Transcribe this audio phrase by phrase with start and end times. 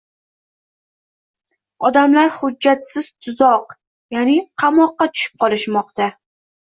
[1.89, 3.77] Odamlar hujjatsiz “tuzoq”,
[4.17, 6.09] yaʼni qamoqqa tushib qolishmoqda.